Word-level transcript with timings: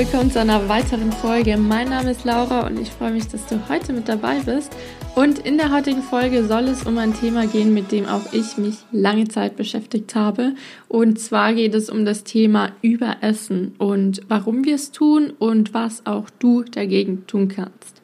willkommen 0.00 0.30
zu 0.30 0.40
einer 0.40 0.66
weiteren 0.66 1.12
Folge. 1.12 1.58
Mein 1.58 1.90
Name 1.90 2.12
ist 2.12 2.24
Laura 2.24 2.66
und 2.66 2.80
ich 2.80 2.88
freue 2.88 3.10
mich, 3.10 3.28
dass 3.28 3.44
du 3.48 3.68
heute 3.68 3.92
mit 3.92 4.08
dabei 4.08 4.38
bist. 4.38 4.74
Und 5.14 5.40
in 5.40 5.58
der 5.58 5.70
heutigen 5.72 6.00
Folge 6.00 6.42
soll 6.46 6.68
es 6.68 6.84
um 6.86 6.96
ein 6.96 7.12
Thema 7.12 7.46
gehen, 7.46 7.74
mit 7.74 7.92
dem 7.92 8.06
auch 8.06 8.32
ich 8.32 8.56
mich 8.56 8.76
lange 8.92 9.28
Zeit 9.28 9.56
beschäftigt 9.56 10.14
habe. 10.14 10.54
Und 10.88 11.20
zwar 11.20 11.52
geht 11.52 11.74
es 11.74 11.90
um 11.90 12.06
das 12.06 12.24
Thema 12.24 12.72
Überessen 12.80 13.74
und 13.76 14.22
warum 14.26 14.64
wir 14.64 14.76
es 14.76 14.90
tun 14.90 15.34
und 15.38 15.74
was 15.74 16.06
auch 16.06 16.30
du 16.38 16.62
dagegen 16.62 17.26
tun 17.26 17.48
kannst. 17.48 17.99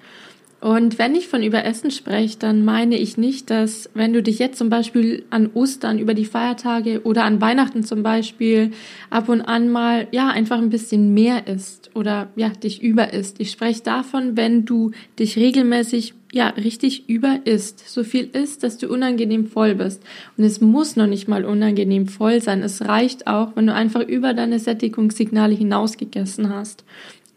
Und 0.67 0.99
wenn 0.99 1.15
ich 1.15 1.29
von 1.29 1.45
Überessen 1.45 1.93
spreche, 1.93 2.41
dann 2.41 2.65
meine 2.65 2.99
ich 2.99 3.17
nicht, 3.17 3.51
dass 3.51 3.89
wenn 3.95 4.13
du 4.13 4.21
dich 4.21 4.41
jetzt 4.41 4.59
zum 4.59 4.69
Beispiel 4.69 5.23
an 5.31 5.49
Ostern 5.55 6.01
über 6.01 6.13
die 6.13 6.25
Feiertage 6.25 7.03
oder 7.05 7.23
an 7.23 7.41
Weihnachten 7.41 7.85
zum 7.85 8.03
Beispiel 8.03 8.73
ab 9.09 9.29
und 9.29 9.43
an 9.43 9.69
mal, 9.69 10.09
ja, 10.11 10.27
einfach 10.27 10.59
ein 10.59 10.71
bisschen 10.71 11.15
mehr 11.15 11.47
isst 11.47 11.93
oder, 11.95 12.31
ja, 12.35 12.49
dich 12.49 12.83
über 12.83 13.13
isst. 13.13 13.39
Ich 13.39 13.53
spreche 13.53 13.85
davon, 13.85 14.37
wenn 14.37 14.65
du 14.65 14.91
dich 15.21 15.37
regelmäßig, 15.37 16.15
ja, 16.33 16.49
richtig 16.49 17.09
über 17.09 17.39
isst. 17.45 17.89
So 17.89 18.03
viel 18.03 18.25
isst, 18.33 18.65
dass 18.65 18.77
du 18.77 18.89
unangenehm 18.89 19.47
voll 19.47 19.77
bist. 19.77 20.03
Und 20.37 20.43
es 20.43 20.61
muss 20.61 20.97
noch 20.97 21.07
nicht 21.07 21.29
mal 21.29 21.45
unangenehm 21.45 22.09
voll 22.09 22.43
sein. 22.43 22.65
Es 22.65 22.83
reicht 22.83 23.29
auch, 23.29 23.55
wenn 23.55 23.69
du 23.69 23.73
einfach 23.73 24.01
über 24.01 24.35
deine 24.35 24.59
Sättigungssignale 24.59 25.55
hinausgegessen 25.55 26.53
hast 26.53 26.83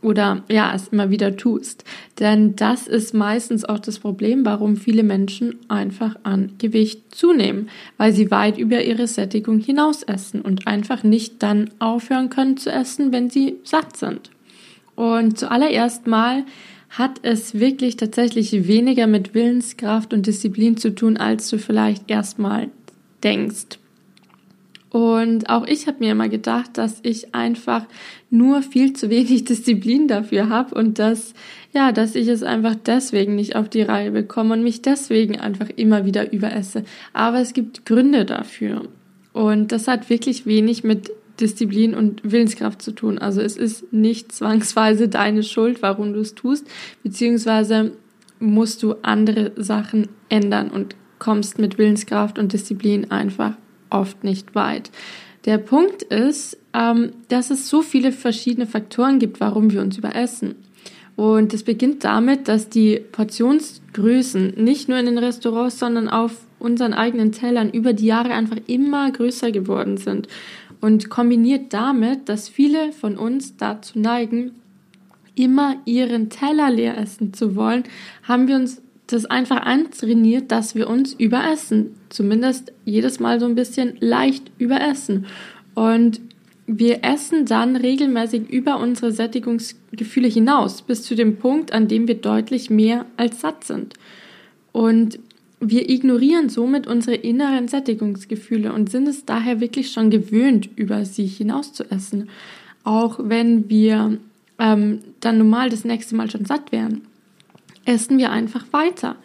oder 0.02 0.44
ja, 0.50 0.74
es 0.74 0.90
immer 0.90 1.10
wieder 1.10 1.36
tust. 1.36 1.84
Denn 2.20 2.56
das 2.56 2.88
ist 2.88 3.14
meistens 3.14 3.66
auch 3.66 3.80
das 3.80 4.00
Problem, 4.00 4.46
warum 4.46 4.78
viele 4.78 5.04
Menschen 5.04 5.58
einfach 5.68 6.16
an 6.24 6.54
Gewicht 6.58 7.14
zunehmen, 7.14 7.70
weil 7.98 8.14
sie 8.14 8.32
weit 8.32 8.58
über 8.58 8.84
ihre 8.84 9.08
Sättigung 9.08 9.60
hinaus 9.60 10.04
essen 10.04 10.42
und 10.42 10.68
einfach 10.68 11.04
nicht 11.04 11.44
dann 11.44 11.72
aufhören 11.80 12.30
können 12.30 12.58
zu 12.58 12.72
essen, 12.72 13.12
wenn 13.12 13.30
sie 13.30 13.58
satt 13.64 13.98
sind. 13.98 14.32
Und 14.96 15.38
zuallererst 15.38 16.08
mal 16.08 16.44
hat 16.90 17.20
es 17.22 17.60
wirklich 17.60 17.98
tatsächlich 17.98 18.68
weniger 18.68 19.06
mit 19.08 19.34
Willenskraft 19.34 20.14
und 20.14 20.26
Disziplin 20.26 20.78
zu 20.78 20.96
tun, 20.96 21.18
als 21.18 21.50
du 21.50 21.60
vielleicht 21.60 22.10
erstmal 22.10 22.70
denkst. 23.24 23.79
Und 24.90 25.50
auch 25.50 25.68
ich 25.68 25.88
habe 25.88 26.00
mir 26.00 26.12
immer 26.12 26.30
gedacht, 26.30 26.78
dass 26.78 27.00
ich 27.04 27.36
einfach 27.36 27.86
nur 28.30 28.64
viel 28.64 28.94
zu 28.94 29.10
wenig 29.10 29.44
Disziplin 29.46 30.08
dafür 30.08 30.50
habe 30.50 30.76
und 30.76 31.00
dass 31.00 31.34
ja, 31.72 31.92
dass 31.92 32.16
ich 32.16 32.28
es 32.28 32.42
einfach 32.42 32.74
deswegen 32.74 33.36
nicht 33.36 33.56
auf 33.56 33.70
die 33.70 33.84
Reihe 33.84 34.12
bekomme 34.12 34.56
und 34.56 34.64
mich 34.64 34.82
deswegen 34.82 35.40
einfach 35.40 35.70
immer 35.76 36.06
wieder 36.06 36.34
überesse. 36.34 36.84
Aber 37.14 37.40
es 37.40 37.54
gibt 37.54 37.86
Gründe 37.86 38.26
dafür. 38.26 38.88
Und 39.34 39.72
das 39.72 39.88
hat 39.88 40.10
wirklich 40.10 40.48
wenig 40.48 40.84
mit 40.84 41.12
Disziplin 41.40 41.94
und 41.94 42.22
Willenskraft 42.30 42.82
zu 42.82 42.92
tun. 42.92 43.20
Also 43.20 43.42
es 43.42 43.56
ist 43.56 43.94
nicht 43.94 44.32
zwangsweise 44.32 45.08
deine 45.08 45.44
Schuld, 45.44 45.82
warum 45.82 46.14
du 46.14 46.22
es 46.22 46.34
tust, 46.34 46.68
beziehungsweise 47.04 47.92
musst 48.40 48.82
du 48.82 48.96
andere 49.04 49.52
Sachen 49.56 50.08
ändern 50.30 50.70
und 50.70 50.96
kommst 51.20 51.60
mit 51.60 51.78
Willenskraft 51.78 52.40
und 52.40 52.54
Disziplin 52.54 53.12
einfach 53.12 53.56
oft 53.90 54.24
nicht 54.24 54.56
weit. 54.56 54.92
Der 55.46 55.58
Punkt 55.58 56.04
ist, 56.04 56.58
ähm, 56.74 57.12
dass 57.30 57.50
es 57.50 57.70
so 57.70 57.82
viele 57.82 58.12
verschiedene 58.12 58.68
Faktoren 58.68 59.20
gibt, 59.20 59.40
warum 59.40 59.72
wir 59.72 59.82
uns 59.82 59.98
überessen. 59.98 60.56
Und 61.16 61.54
es 61.54 61.64
beginnt 61.64 62.04
damit, 62.04 62.48
dass 62.48 62.70
die 62.70 63.02
Portionsgrößen 63.12 64.54
nicht 64.56 64.88
nur 64.88 64.98
in 65.00 65.06
den 65.06 65.18
Restaurants, 65.18 65.80
sondern 65.80 66.08
auf 66.08 66.46
unseren 66.60 66.94
eigenen 66.94 67.32
Tellern 67.32 67.70
über 67.70 67.94
die 67.94 68.06
Jahre 68.06 68.34
einfach 68.34 68.58
immer 68.68 69.12
größer 69.12 69.52
geworden 69.52 69.98
sind. 69.98 70.28
Und 70.82 71.10
kombiniert 71.10 71.74
damit, 71.74 72.30
dass 72.30 72.48
viele 72.48 72.94
von 72.94 73.18
uns 73.18 73.58
dazu 73.58 74.00
neigen, 74.00 74.52
immer 75.36 75.76
ihren 75.86 76.30
Teller 76.30 76.70
leer 76.70 76.98
essen 76.98 77.34
zu 77.34 77.56
wollen, 77.56 77.84
haben 78.24 78.48
wir 78.48 78.56
uns 78.56 78.82
das 79.14 79.26
einfach 79.26 79.62
antrainiert, 79.62 80.52
dass 80.52 80.76
wir 80.76 80.90
uns 80.90 81.14
überessen. 81.14 81.96
Zumindest 82.10 82.74
jedes 82.86 83.20
Mal 83.20 83.40
so 83.40 83.46
ein 83.46 83.56
bisschen 83.56 83.98
leicht 84.00 84.52
überessen. 84.58 85.26
Und 85.74 86.22
wir 86.68 87.04
essen 87.04 87.46
dann 87.46 87.76
regelmäßig 87.76 88.50
über 88.50 88.80
unsere 88.80 89.12
Sättigungsgefühle 89.12 90.28
hinaus, 90.28 90.84
bis 90.84 91.02
zu 91.02 91.16
dem 91.16 91.38
Punkt, 91.38 91.74
an 91.74 91.88
dem 91.88 92.08
wir 92.08 92.16
deutlich 92.16 92.70
mehr 92.70 93.06
als 93.18 93.42
satt 93.42 93.64
sind. 93.64 93.96
Und 94.72 95.20
wir 95.60 95.90
ignorieren 95.90 96.50
somit 96.50 96.86
unsere 96.86 97.16
inneren 97.16 97.68
Sättigungsgefühle 97.68 98.72
und 98.72 98.92
sind 98.92 99.08
es 99.08 99.26
daher 99.26 99.60
wirklich 99.60 99.92
schon 99.92 100.10
gewöhnt, 100.10 100.70
über 100.76 101.04
sie 101.06 101.26
hinaus 101.26 101.74
zu 101.74 101.90
essen. 101.90 102.30
Auch 102.84 103.20
wenn 103.22 103.70
wir 103.70 104.20
ähm, 104.60 105.00
dann 105.20 105.40
normal 105.40 105.70
das 105.70 105.84
nächste 105.84 106.16
Mal 106.16 106.30
schon 106.30 106.46
satt 106.46 106.72
wären 106.72 107.02
essen 107.90 108.18
wir 108.20 108.32
einfach 108.32 108.66
weiter. 108.72 109.16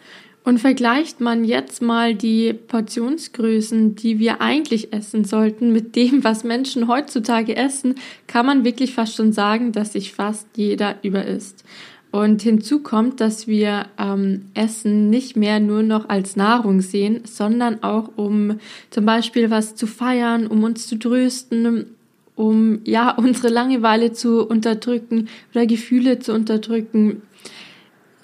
Und 0.43 0.59
vergleicht 0.59 1.21
man 1.21 1.43
jetzt 1.43 1.81
mal 1.81 2.13
die 2.13 2.53
Portionsgrößen, 2.53 3.95
die 3.95 4.19
wir 4.19 4.41
eigentlich 4.41 4.93
essen 4.93 5.25
sollten, 5.25 5.71
mit 5.71 5.95
dem, 5.95 6.23
was 6.23 6.43
Menschen 6.43 6.87
heutzutage 6.87 7.55
essen, 7.55 7.95
kann 8.27 8.45
man 8.45 8.63
wirklich 8.63 8.93
fast 8.93 9.15
schon 9.15 9.33
sagen, 9.33 9.71
dass 9.71 9.93
sich 9.93 10.13
fast 10.13 10.47
jeder 10.55 10.97
überisst. 11.01 11.63
Und 12.11 12.43
hinzu 12.43 12.79
kommt, 12.79 13.21
dass 13.21 13.47
wir 13.47 13.87
ähm, 13.97 14.45
Essen 14.53 15.09
nicht 15.09 15.35
mehr 15.35 15.59
nur 15.59 15.83
noch 15.83 16.09
als 16.09 16.35
Nahrung 16.35 16.79
sehen, 16.79 17.21
sondern 17.25 17.83
auch 17.83 18.09
um 18.15 18.59
zum 18.91 19.05
Beispiel 19.05 19.49
was 19.49 19.75
zu 19.75 19.87
feiern, 19.87 20.47
um 20.47 20.63
uns 20.63 20.87
zu 20.87 20.97
trösten, 20.97 21.87
um 22.35 22.79
ja 22.85 23.09
unsere 23.17 23.49
Langeweile 23.49 24.13
zu 24.13 24.47
unterdrücken 24.47 25.27
oder 25.53 25.65
Gefühle 25.65 26.19
zu 26.19 26.33
unterdrücken, 26.33 27.23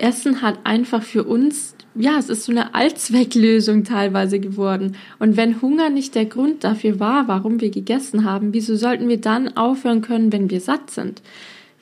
Essen 0.02 0.42
hat 0.42 0.60
einfach 0.66 1.04
für 1.04 1.24
uns, 1.24 1.76
ja, 1.96 2.18
es 2.18 2.30
ist 2.30 2.44
so 2.44 2.52
eine 2.52 2.74
Allzwecklösung 2.74 3.84
teilweise 3.84 4.40
geworden. 4.40 4.96
Und 5.20 5.38
wenn 5.38 5.62
Hunger 5.62 5.90
nicht 5.90 6.16
der 6.16 6.26
Grund 6.26 6.64
dafür 6.64 7.00
war, 7.00 7.28
warum 7.28 7.62
wir 7.62 7.70
gegessen 7.70 8.26
haben, 8.26 8.54
wieso 8.54 8.76
sollten 8.76 9.10
wir 9.10 9.20
dann 9.20 9.56
aufhören 9.56 10.02
können, 10.02 10.32
wenn 10.32 10.50
wir 10.50 10.62
satt 10.62 10.92
sind? 10.92 11.22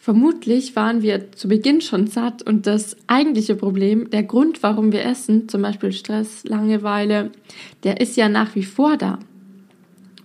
Vermutlich 0.01 0.75
waren 0.75 1.01
wir 1.01 1.31
zu 1.33 1.49
Beginn 1.49 1.81
schon 1.81 2.07
satt 2.07 2.41
und 2.41 2.65
das 2.65 2.95
eigentliche 3.07 3.55
Problem, 3.55 4.09
der 4.09 4.23
Grund, 4.23 4.63
warum 4.63 4.91
wir 4.91 5.05
essen, 5.05 5.49
zum 5.49 5.61
Beispiel 5.61 5.91
Stress, 5.91 6.43
Langeweile, 6.45 7.31
der 7.83 7.99
ist 7.99 8.15
ja 8.15 8.29
nach 8.29 8.55
wie 8.55 8.63
vor 8.63 8.95
da. 8.97 9.19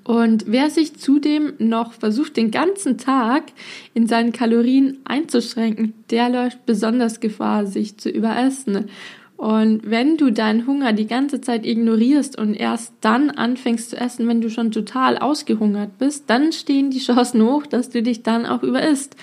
Und 0.05 0.45
wer 0.47 0.69
sich 0.69 0.97
zudem 0.97 1.55
noch 1.59 1.95
versucht, 1.95 2.37
den 2.37 2.51
ganzen 2.51 2.99
Tag 2.99 3.45
in 3.95 4.07
seinen 4.07 4.33
Kalorien 4.33 4.99
einzuschränken, 5.05 5.95
der 6.11 6.29
läuft 6.29 6.67
besonders 6.67 7.21
Gefahr, 7.21 7.67
sich 7.67 7.97
zu 7.97 8.11
überessen. 8.11 8.91
Und 9.37 9.91
wenn 9.91 10.17
du 10.17 10.31
deinen 10.31 10.67
Hunger 10.67 10.93
die 10.93 11.07
ganze 11.07 11.41
Zeit 11.41 11.67
ignorierst 11.67 12.39
und 12.39 12.55
erst 12.55 12.93
dann 13.01 13.31
anfängst 13.31 13.91
zu 13.91 13.97
essen, 13.97 14.29
wenn 14.29 14.41
du 14.41 14.51
schon 14.51 14.71
total 14.71 15.19
ausgehungert 15.19 15.99
bist, 15.99 16.25
dann 16.29 16.53
stehen 16.53 16.91
die 16.91 17.01
Chancen 17.01 17.43
hoch, 17.43 17.67
dass 17.67 17.91
du 17.91 18.03
dich 18.03 18.23
dann 18.23 18.47
auch 18.47 18.63
überisst. 18.63 19.17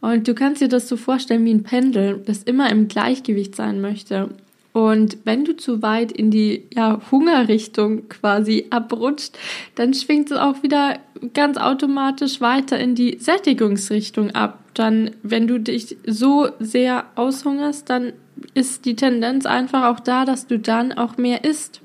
Und 0.00 0.28
du 0.28 0.34
kannst 0.34 0.60
dir 0.60 0.68
das 0.68 0.86
so 0.86 0.96
vorstellen 0.96 1.44
wie 1.46 1.54
ein 1.54 1.62
Pendel, 1.62 2.22
das 2.24 2.42
immer 2.42 2.70
im 2.70 2.88
Gleichgewicht 2.88 3.56
sein 3.56 3.80
möchte. 3.80 4.28
Und 4.76 5.16
wenn 5.24 5.46
du 5.46 5.56
zu 5.56 5.80
weit 5.80 6.12
in 6.12 6.30
die 6.30 6.64
ja, 6.74 7.00
Hungerrichtung 7.10 8.10
quasi 8.10 8.66
abrutscht, 8.68 9.38
dann 9.74 9.94
schwingt 9.94 10.30
es 10.30 10.36
auch 10.36 10.62
wieder 10.62 10.98
ganz 11.32 11.56
automatisch 11.56 12.42
weiter 12.42 12.78
in 12.78 12.94
die 12.94 13.16
Sättigungsrichtung 13.18 14.32
ab. 14.32 14.58
Dann, 14.74 15.12
wenn 15.22 15.46
du 15.46 15.58
dich 15.58 15.96
so 16.06 16.48
sehr 16.60 17.06
aushungerst, 17.14 17.88
dann 17.88 18.12
ist 18.52 18.84
die 18.84 18.96
Tendenz 18.96 19.46
einfach 19.46 19.84
auch 19.84 19.98
da, 19.98 20.26
dass 20.26 20.46
du 20.46 20.58
dann 20.58 20.92
auch 20.92 21.16
mehr 21.16 21.44
isst. 21.44 21.80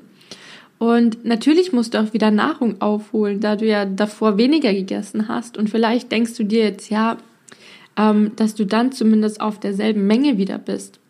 Und 0.78 1.24
natürlich 1.24 1.72
musst 1.72 1.94
du 1.94 2.02
auch 2.02 2.12
wieder 2.12 2.30
Nahrung 2.30 2.82
aufholen, 2.82 3.40
da 3.40 3.56
du 3.56 3.68
ja 3.68 3.86
davor 3.86 4.38
weniger 4.38 4.74
gegessen 4.74 5.30
hast. 5.30 5.58
Und 5.58 5.70
vielleicht 5.70 6.12
denkst 6.12 6.36
du 6.36 6.44
dir 6.44 6.64
jetzt, 6.66 6.90
ja, 6.90 7.16
ähm, 7.96 8.34
dass 8.36 8.54
du 8.54 8.66
dann 8.66 8.92
zumindest 8.92 9.40
auf 9.40 9.62
derselben 9.62 10.08
Menge 10.08 10.38
wieder 10.38 10.58
bist 10.58 11.01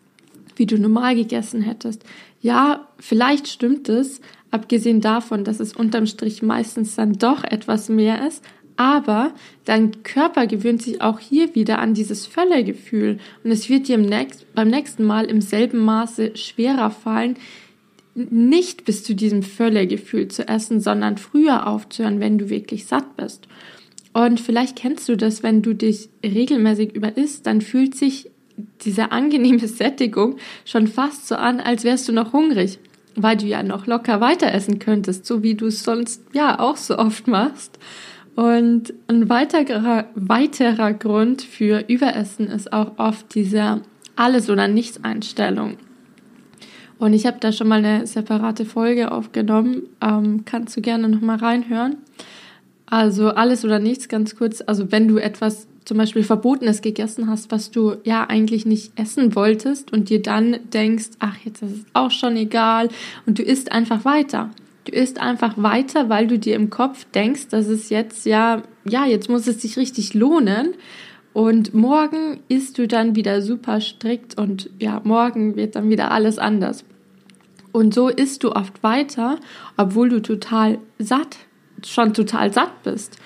wie 0.56 0.66
du 0.66 0.78
normal 0.78 1.14
gegessen 1.14 1.62
hättest. 1.62 2.04
Ja, 2.40 2.88
vielleicht 2.98 3.48
stimmt 3.48 3.88
es, 3.88 4.20
abgesehen 4.50 5.00
davon, 5.00 5.44
dass 5.44 5.60
es 5.60 5.74
unterm 5.74 6.06
Strich 6.06 6.42
meistens 6.42 6.94
dann 6.94 7.14
doch 7.14 7.44
etwas 7.44 7.88
mehr 7.88 8.26
ist, 8.26 8.44
aber 8.76 9.32
dein 9.64 10.02
Körper 10.02 10.46
gewöhnt 10.46 10.82
sich 10.82 11.00
auch 11.02 11.18
hier 11.18 11.54
wieder 11.54 11.78
an 11.78 11.94
dieses 11.94 12.26
Völlegefühl 12.26 13.18
und 13.44 13.50
es 13.50 13.68
wird 13.68 13.88
dir 13.88 13.98
nächst, 13.98 14.52
beim 14.54 14.68
nächsten 14.68 15.04
Mal 15.04 15.26
im 15.26 15.40
selben 15.40 15.78
Maße 15.78 16.36
schwerer 16.36 16.90
fallen, 16.90 17.36
nicht 18.14 18.84
bis 18.84 19.04
zu 19.04 19.14
diesem 19.14 19.42
Völlegefühl 19.42 20.28
zu 20.28 20.46
essen, 20.46 20.80
sondern 20.80 21.16
früher 21.16 21.66
aufzuhören, 21.66 22.20
wenn 22.20 22.38
du 22.38 22.50
wirklich 22.50 22.86
satt 22.86 23.16
bist. 23.16 23.46
Und 24.12 24.40
vielleicht 24.40 24.76
kennst 24.76 25.08
du 25.08 25.16
das, 25.16 25.42
wenn 25.42 25.62
du 25.62 25.74
dich 25.74 26.10
regelmäßig 26.22 26.94
überisst, 26.94 27.46
dann 27.46 27.62
fühlt 27.62 27.94
sich 27.94 28.30
diese 28.82 29.12
angenehme 29.12 29.66
Sättigung 29.66 30.36
schon 30.64 30.86
fast 30.86 31.28
so 31.28 31.34
an, 31.36 31.60
als 31.60 31.84
wärst 31.84 32.08
du 32.08 32.12
noch 32.12 32.32
hungrig, 32.32 32.78
weil 33.14 33.36
du 33.36 33.46
ja 33.46 33.62
noch 33.62 33.86
locker 33.86 34.20
weiter 34.20 34.52
essen 34.52 34.78
könntest, 34.78 35.26
so 35.26 35.42
wie 35.42 35.54
du 35.54 35.66
es 35.66 35.84
sonst 35.84 36.22
ja 36.32 36.58
auch 36.58 36.76
so 36.76 36.98
oft 36.98 37.26
machst. 37.26 37.78
Und 38.34 38.94
ein 39.08 39.28
weiterer, 39.28 40.06
weiterer 40.14 40.94
Grund 40.94 41.42
für 41.42 41.84
Überessen 41.88 42.46
ist 42.46 42.72
auch 42.72 42.98
oft 42.98 43.34
diese 43.34 43.82
Alles- 44.16 44.48
oder 44.48 44.68
Nichts-Einstellung. 44.68 45.76
Und 46.98 47.14
ich 47.14 47.26
habe 47.26 47.38
da 47.40 47.52
schon 47.52 47.68
mal 47.68 47.84
eine 47.84 48.06
separate 48.06 48.64
Folge 48.64 49.10
aufgenommen. 49.10 49.82
Ähm, 50.00 50.44
kannst 50.44 50.76
du 50.76 50.80
gerne 50.80 51.08
nochmal 51.08 51.36
reinhören. 51.36 51.96
Also 52.86 53.30
alles 53.30 53.64
oder 53.64 53.78
nichts, 53.78 54.08
ganz 54.08 54.36
kurz. 54.36 54.62
Also 54.64 54.92
wenn 54.92 55.08
du 55.08 55.18
etwas 55.18 55.66
zum 55.84 55.98
Beispiel 55.98 56.22
Verbotenes 56.22 56.82
gegessen 56.82 57.28
hast, 57.28 57.50
was 57.50 57.70
du 57.70 57.96
ja 58.04 58.24
eigentlich 58.28 58.66
nicht 58.66 58.92
essen 58.98 59.34
wolltest 59.34 59.92
und 59.92 60.08
dir 60.08 60.22
dann 60.22 60.58
denkst, 60.72 61.10
ach, 61.18 61.36
jetzt 61.44 61.62
ist 61.62 61.72
es 61.72 61.84
auch 61.92 62.10
schon 62.10 62.36
egal 62.36 62.88
und 63.26 63.38
du 63.38 63.42
isst 63.42 63.72
einfach 63.72 64.04
weiter. 64.04 64.50
Du 64.84 64.92
isst 64.92 65.20
einfach 65.20 65.54
weiter, 65.56 66.08
weil 66.08 66.26
du 66.26 66.38
dir 66.38 66.56
im 66.56 66.70
Kopf 66.70 67.04
denkst, 67.14 67.48
dass 67.48 67.66
es 67.66 67.88
jetzt 67.88 68.26
ja, 68.26 68.62
ja, 68.84 69.06
jetzt 69.06 69.28
muss 69.28 69.46
es 69.46 69.62
sich 69.62 69.76
richtig 69.76 70.14
lohnen. 70.14 70.74
Und 71.32 71.72
morgen 71.72 72.40
isst 72.48 72.78
du 72.78 72.86
dann 72.86 73.14
wieder 73.14 73.40
super 73.40 73.80
strikt 73.80 74.36
und 74.38 74.68
ja, 74.78 75.00
morgen 75.04 75.56
wird 75.56 75.76
dann 75.76 75.88
wieder 75.88 76.10
alles 76.10 76.38
anders. 76.38 76.84
Und 77.72 77.94
so 77.94 78.08
isst 78.08 78.44
du 78.44 78.52
oft 78.52 78.82
weiter, 78.82 79.38
obwohl 79.78 80.10
du 80.10 80.20
total 80.20 80.78
satt, 80.98 81.38
schon 81.86 82.12
total 82.12 82.52
satt 82.52 82.82
bist. 82.82 83.16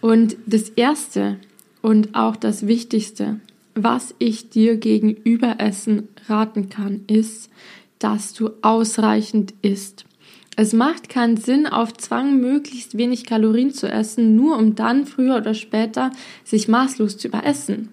Und 0.00 0.36
das 0.46 0.70
Erste 0.70 1.36
und 1.82 2.14
auch 2.14 2.36
das 2.36 2.66
Wichtigste, 2.66 3.40
was 3.74 4.14
ich 4.18 4.50
dir 4.50 4.76
gegenüber 4.76 5.56
Essen 5.58 6.08
raten 6.28 6.68
kann, 6.68 7.02
ist, 7.06 7.50
dass 7.98 8.32
du 8.32 8.50
ausreichend 8.62 9.54
isst. 9.62 10.04
Es 10.56 10.72
macht 10.72 11.08
keinen 11.08 11.36
Sinn, 11.36 11.66
auf 11.66 11.94
Zwang 11.94 12.40
möglichst 12.40 12.98
wenig 12.98 13.24
Kalorien 13.24 13.72
zu 13.72 13.88
essen, 13.88 14.36
nur 14.36 14.58
um 14.58 14.74
dann 14.74 15.06
früher 15.06 15.36
oder 15.36 15.54
später 15.54 16.10
sich 16.44 16.68
maßlos 16.68 17.16
zu 17.16 17.28
überessen. 17.28 17.90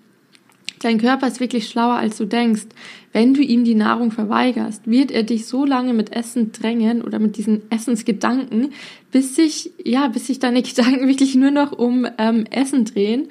Dein 0.80 1.00
Körper 1.00 1.28
ist 1.28 1.40
wirklich 1.40 1.68
schlauer, 1.68 1.96
als 1.96 2.18
du 2.18 2.26
denkst. 2.26 2.68
Wenn 3.12 3.34
du 3.34 3.42
ihm 3.42 3.64
die 3.64 3.74
Nahrung 3.74 4.12
verweigerst, 4.12 4.86
wird 4.86 5.12
er 5.12 5.24
dich 5.24 5.48
so 5.48 5.66
lange 5.66 5.94
mit 5.94 6.14
Essen 6.14 6.52
drängen 6.52 7.02
oder 7.02 7.20
mit 7.20 7.38
diesen 7.38 7.64
Essensgedanken, 7.72 8.74
bis 9.12 9.36
sich, 9.36 9.72
ja, 9.84 10.08
bis 10.08 10.28
sich 10.28 10.40
deine 10.40 10.62
Gedanken 10.64 11.08
wirklich 11.08 11.36
nur 11.36 11.52
noch 11.52 11.72
um 11.72 12.06
ähm, 12.18 12.46
Essen 12.52 12.86
drehen 12.86 13.28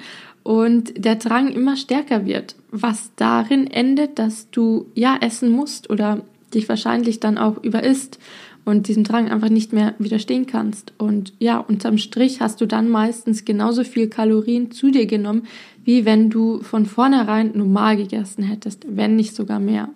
und 0.47 1.03
der 1.03 1.15
Drang 1.15 1.49
immer 1.49 1.75
stärker 1.75 2.25
wird, 2.25 2.55
was 2.71 3.11
darin 3.17 3.67
endet, 3.67 4.17
dass 4.17 4.49
du 4.49 4.85
ja 4.95 5.17
essen 5.19 5.51
musst 5.51 5.89
oder 5.89 6.21
dich 6.53 6.69
wahrscheinlich 6.69 7.19
dann 7.19 7.37
auch 7.37 7.61
überisst 7.61 8.17
und 8.63 8.87
diesem 8.87 9.03
Drang 9.03 9.29
einfach 9.29 9.49
nicht 9.49 9.73
mehr 9.73 9.93
widerstehen 9.99 10.47
kannst. 10.47 10.93
Und 10.97 11.33
ja, 11.39 11.57
unterm 11.57 11.97
Strich 11.97 12.39
hast 12.39 12.61
du 12.61 12.65
dann 12.65 12.87
meistens 12.87 13.43
genauso 13.43 13.83
viel 13.83 14.07
Kalorien 14.07 14.71
zu 14.71 14.89
dir 14.89 15.05
genommen, 15.05 15.47
wie 15.83 16.05
wenn 16.05 16.29
du 16.29 16.59
von 16.59 16.85
vornherein 16.85 17.51
normal 17.53 17.97
gegessen 17.97 18.45
hättest, 18.45 18.85
wenn 18.89 19.17
nicht 19.17 19.35
sogar 19.35 19.59
mehr. 19.59 19.89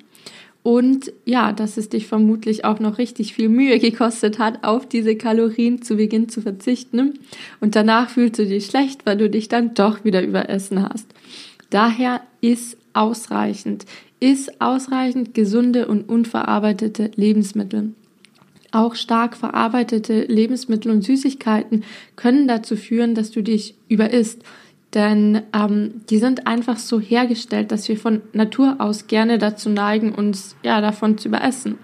Und 0.63 1.11
ja, 1.25 1.53
dass 1.53 1.77
es 1.77 1.89
dich 1.89 2.05
vermutlich 2.05 2.65
auch 2.65 2.79
noch 2.79 2.99
richtig 2.99 3.33
viel 3.33 3.49
Mühe 3.49 3.79
gekostet 3.79 4.37
hat, 4.37 4.63
auf 4.63 4.87
diese 4.87 5.15
Kalorien 5.15 5.81
zu 5.81 5.95
Beginn 5.95 6.29
zu 6.29 6.41
verzichten. 6.41 7.19
Und 7.59 7.75
danach 7.75 8.09
fühlst 8.09 8.37
du 8.37 8.45
dich 8.45 8.67
schlecht, 8.67 9.05
weil 9.05 9.17
du 9.17 9.29
dich 9.29 9.47
dann 9.47 9.73
doch 9.73 10.03
wieder 10.03 10.23
überessen 10.23 10.87
hast. 10.87 11.07
Daher 11.71 12.21
ist 12.41 12.77
ausreichend, 12.93 13.85
ist 14.19 14.61
ausreichend 14.61 15.33
gesunde 15.33 15.87
und 15.87 16.07
unverarbeitete 16.07 17.09
Lebensmittel. 17.15 17.93
Auch 18.71 18.95
stark 18.95 19.35
verarbeitete 19.35 20.23
Lebensmittel 20.25 20.91
und 20.91 21.01
Süßigkeiten 21.03 21.83
können 22.15 22.47
dazu 22.47 22.77
führen, 22.77 23.15
dass 23.15 23.31
du 23.31 23.41
dich 23.41 23.75
überisst. 23.89 24.43
Denn 24.93 25.43
ähm, 25.53 26.01
die 26.09 26.17
sind 26.17 26.47
einfach 26.47 26.77
so 26.77 26.99
hergestellt, 26.99 27.71
dass 27.71 27.87
wir 27.87 27.97
von 27.97 28.21
Natur 28.33 28.75
aus 28.79 29.07
gerne 29.07 29.37
dazu 29.37 29.69
neigen, 29.69 30.13
uns 30.13 30.55
ja 30.63 30.81
davon 30.81 31.17
zu 31.17 31.29
überessen. 31.29 31.77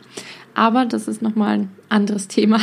Aber 0.54 0.86
das 0.86 1.08
ist 1.08 1.22
nochmal 1.22 1.60
ein 1.60 1.72
anderes 1.90 2.28
Thema. 2.28 2.60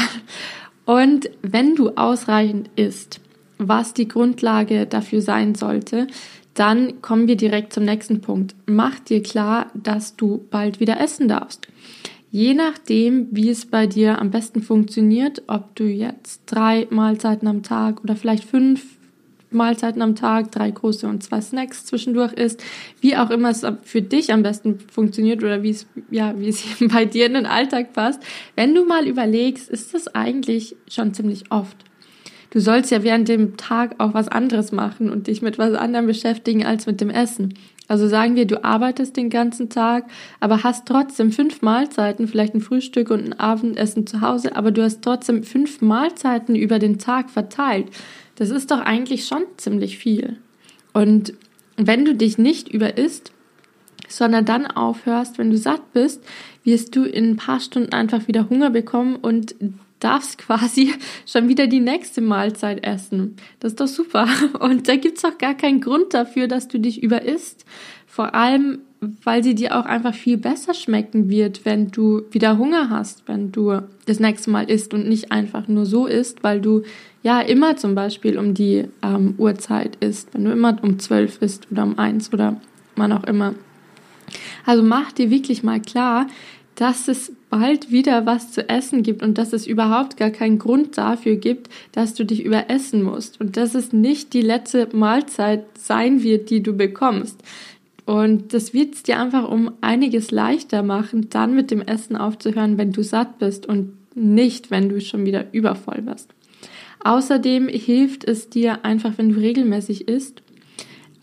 Und 0.85 1.31
wenn 1.41 1.75
du 1.75 1.91
ausreichend 1.91 2.69
isst, 2.77 3.21
was 3.57 3.95
die 3.95 4.09
Grundlage 4.09 4.85
dafür 4.87 5.23
sein 5.23 5.55
sollte, 5.55 6.09
dann 6.53 7.01
kommen 7.01 7.27
wir 7.27 7.37
direkt 7.37 7.73
zum 7.73 7.85
nächsten 7.85 8.21
Punkt. 8.21 8.55
Mach 8.67 8.99
dir 9.01 9.23
klar, 9.23 9.71
dass 9.75 10.17
du 10.17 10.45
bald 10.51 10.79
wieder 10.79 11.01
essen 11.01 11.27
darfst. 11.29 11.67
Je 12.31 12.53
nachdem, 12.53 13.29
wie 13.31 13.49
es 13.49 13.67
bei 13.67 13.87
dir 13.87 14.21
am 14.21 14.31
besten 14.31 14.61
funktioniert, 14.61 15.43
ob 15.47 15.75
du 15.77 15.85
jetzt 15.85 16.43
drei 16.47 16.87
Mahlzeiten 16.91 17.49
am 17.49 17.63
Tag 17.63 18.03
oder 18.03 18.17
vielleicht 18.17 18.45
fünf 18.45 18.85
Mahlzeiten 19.55 20.03
am 20.03 20.15
Tag, 20.15 20.53
drei 20.53 20.71
große 20.71 21.07
und 21.07 21.23
zwei 21.23 21.41
Snacks 21.41 21.87
zwischendurch 21.87 22.33
isst, 22.33 22.63
wie 23.01 23.17
auch 23.17 23.31
immer 23.31 23.51
es 23.51 23.67
für 23.83 24.03
dich 24.03 24.33
am 24.33 24.43
besten 24.43 24.81
funktioniert 24.81 25.43
oder 25.43 25.63
wie 25.63 25.71
es, 25.71 25.87
ja, 26.11 26.39
wie 26.39 26.49
es 26.49 26.65
bei 26.93 27.05
dir 27.05 27.27
in 27.27 27.35
den 27.35 27.47
Alltag 27.47 27.93
passt. 27.93 28.23
Wenn 28.57 28.75
du 28.75 28.85
mal 28.85 29.07
überlegst, 29.07 29.71
ist 29.71 29.95
das 29.95 30.09
eigentlich 30.09 30.77
schon 30.89 31.15
ziemlich 31.15 31.51
oft. 31.51 31.77
Du 32.51 32.61
sollst 32.61 32.93
ja 32.93 33.03
während 33.03 33.29
dem 33.29 33.57
Tag 33.57 33.97
auch 33.99 34.15
was 34.15 34.29
anderes 34.29 34.71
machen 34.71 35.11
und 35.11 35.27
dich 35.27 35.43
mit 35.43 35.59
was 35.59 35.75
anderem 35.75 36.07
beschäftigen 36.07 36.65
als 36.65 36.87
mit 36.87 37.01
dem 37.01 37.11
Essen. 37.11 37.55
Also 37.87 38.09
sagen 38.09 38.35
wir, 38.35 38.47
du 38.47 38.65
arbeitest 38.65 39.17
den 39.17 39.29
ganzen 39.29 39.69
Tag, 39.69 40.05
aber 40.41 40.63
hast 40.63 40.87
trotzdem 40.87 41.33
fünf 41.33 41.61
Mahlzeiten, 41.61 42.29
vielleicht 42.29 42.55
ein 42.55 42.61
Frühstück 42.61 43.11
und 43.11 43.25
ein 43.25 43.39
Abendessen 43.39 44.07
zu 44.07 44.23
Hause, 44.23 44.57
aber 44.57 44.71
du 44.71 44.83
hast 44.83 45.03
trotzdem 45.03 45.45
fünf 45.45 45.83
Mahlzeiten 45.83 46.57
über 46.57 46.79
den 46.79 46.99
Tag 46.99 47.31
verteilt. 47.31 47.89
Das 48.37 48.51
ist 48.51 48.71
doch 48.71 48.81
eigentlich 48.81 49.27
schon 49.27 49.43
ziemlich 49.59 49.99
viel. 49.99 50.39
Und 50.93 51.35
wenn 51.77 52.05
du 52.05 52.15
dich 52.15 52.39
nicht 52.39 52.69
überisst, 52.69 53.33
sondern 54.09 54.45
dann 54.45 54.67
aufhörst, 54.67 55.39
wenn 55.39 55.51
du 55.51 55.59
satt 55.59 55.93
bist, 55.93 56.23
wirst 56.63 56.95
du 56.97 57.05
in 57.05 57.33
ein 57.33 57.37
paar 57.37 57.61
Stunden 57.61 57.93
einfach 57.93 58.29
wieder 58.29 58.49
Hunger 58.49 58.71
bekommen 58.71 59.17
und 59.17 59.55
darfst 60.01 60.39
quasi 60.47 60.93
schon 61.27 61.49
wieder 61.49 61.67
die 61.67 61.81
nächste 61.81 62.21
Mahlzeit 62.21 62.85
essen. 62.85 63.37
Das 63.61 63.73
ist 63.73 63.81
doch 63.81 63.87
super. 63.87 64.27
Und 64.61 64.89
da 64.89 64.97
gibt's 64.97 65.25
auch 65.25 65.39
gar 65.39 65.55
keinen 65.55 65.81
Grund 65.81 66.15
dafür, 66.15 66.49
dass 66.49 66.69
du 66.69 66.79
dich 66.79 67.03
überisst. 67.03 67.65
Vor 68.07 68.35
allem, 68.35 68.79
weil 69.25 69.43
sie 69.43 69.55
dir 69.55 69.77
auch 69.77 69.87
einfach 69.87 70.15
viel 70.15 70.37
besser 70.37 70.73
schmecken 70.73 71.29
wird, 71.29 71.65
wenn 71.65 71.91
du 71.91 72.23
wieder 72.31 72.59
Hunger 72.59 72.89
hast, 72.89 73.27
wenn 73.27 73.51
du 73.51 73.81
das 74.07 74.21
nächste 74.21 74.51
Mal 74.51 74.71
isst 74.71 74.95
und 74.95 75.09
nicht 75.09 75.33
einfach 75.33 75.67
nur 75.67 75.85
so 75.85 76.07
isst, 76.07 76.45
weil 76.45 76.61
du 76.61 76.83
ja 77.25 77.41
immer 77.41 77.77
zum 77.77 77.95
Beispiel 77.95 78.39
um 78.39 78.55
die 78.55 78.85
ähm, 79.03 79.35
Uhrzeit 79.37 79.97
isst, 79.97 80.33
wenn 80.33 80.45
du 80.45 80.53
immer 80.53 80.77
um 80.83 80.99
zwölf 81.01 81.43
isst 81.43 81.67
oder 81.73 81.83
um 81.83 81.99
eins 81.99 82.33
oder 82.33 82.61
wann 82.97 83.13
auch 83.13 83.25
immer. 83.25 83.55
Also 84.65 84.83
mach 84.83 85.13
dir 85.13 85.31
wirklich 85.31 85.63
mal 85.63 85.81
klar, 85.81 86.27
dass 86.75 87.09
es 87.09 87.33
bald 87.55 87.93
wieder 87.93 88.27
was 88.27 88.51
zu 88.51 88.69
essen 88.69 89.05
gibt 89.05 89.23
und 89.23 89.39
dass 89.39 89.53
es 89.53 89.65
überhaupt 89.65 90.17
gar 90.17 90.31
keinen 90.31 90.59
Grund 90.59 90.99
dafür 90.99 91.37
gibt, 91.37 91.71
dass 91.93 92.15
du 92.15 92.25
dich 92.25 92.45
überessen 92.45 93.05
musst 93.05 93.41
und 93.41 93.57
dass 93.57 93.77
es 93.77 93.93
nicht 93.93 94.33
die 94.33 94.43
letzte 94.43 94.89
Mahlzeit 94.93 95.65
sein 95.79 96.25
wird, 96.25 96.51
die 96.51 96.65
du 96.65 96.73
bekommst. 96.73 97.41
Und 98.07 98.53
das 98.53 98.75
wird 98.75 98.97
es 98.97 99.05
dir 99.05 99.21
einfach 99.21 99.49
um 99.49 99.71
einiges 99.81 100.33
leichter 100.33 100.83
machen, 100.83 101.31
dann 101.31 101.55
mit 101.55 101.71
dem 101.71 101.81
Essen 101.81 102.17
aufzuhören, 102.17 102.77
wenn 102.77 102.91
du 102.91 103.05
satt 103.05 103.39
bist 103.39 103.67
und 103.67 103.93
nicht, 104.17 104.73
wenn 104.73 104.89
du 104.89 105.01
schon 105.01 105.25
wieder 105.25 105.47
übervoll 105.53 106.03
bist. 106.03 106.35
Außerdem 107.05 107.69
hilft 107.69 108.25
es 108.25 108.51
dir 108.51 108.85
einfach, 108.85 109.13
wenn 109.17 109.29
du 109.29 109.39
regelmäßig 109.39 110.09
isst, 110.09 110.43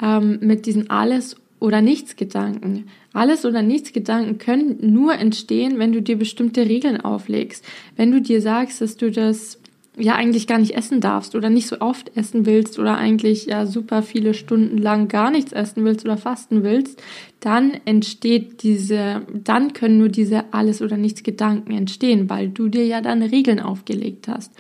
ähm, 0.02 0.40
mit 0.40 0.66
diesen 0.66 0.90
alles 0.90 1.36
oder 1.62 1.82
nichts 1.82 2.16
Gedanken. 2.16 2.88
Alles 3.14 3.46
oder 3.46 3.62
nichts 3.62 3.94
Gedanken 3.94 4.40
können 4.40 4.78
nur 4.82 5.14
entstehen, 5.14 5.78
wenn 5.78 5.94
du 5.94 6.02
dir 6.02 6.18
bestimmte 6.18 6.68
Regeln 6.68 7.00
auflegst. 7.00 7.64
Wenn 7.96 8.12
du 8.12 8.20
dir 8.20 8.42
sagst, 8.42 8.82
dass 8.82 8.98
du 8.98 9.12
das 9.12 9.60
ja 9.96 10.16
eigentlich 10.16 10.48
gar 10.48 10.58
nicht 10.58 10.76
essen 10.76 11.02
darfst 11.02 11.36
oder 11.36 11.52
nicht 11.52 11.68
so 11.68 11.80
oft 11.80 12.18
essen 12.18 12.48
willst 12.48 12.80
oder 12.80 12.98
eigentlich 12.98 13.46
ja 13.46 13.68
super 13.68 14.02
viele 14.02 14.34
Stunden 14.34 14.80
lang 14.80 15.08
gar 15.08 15.30
nichts 15.30 15.52
essen 15.52 15.86
willst 15.86 16.04
oder 16.04 16.18
fasten 16.18 16.64
willst, 16.64 17.00
dann 17.42 17.74
entsteht 17.86 18.64
diese, 18.64 19.22
dann 19.32 19.74
können 19.74 20.00
nur 20.00 20.10
diese 20.10 20.52
alles 20.54 20.82
oder 20.82 20.98
nichts 20.98 21.22
Gedanken 21.22 21.74
entstehen, 21.74 22.28
weil 22.28 22.50
du 22.50 22.70
dir 22.70 22.88
ja 22.88 23.02
dann 23.02 23.22
Regeln 23.22 23.60
aufgelegt 23.60 24.28
hast. 24.28 24.52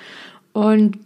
Und 0.53 0.99